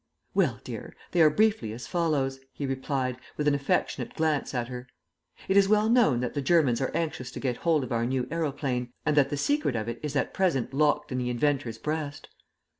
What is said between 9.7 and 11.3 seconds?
of it is at present locked in the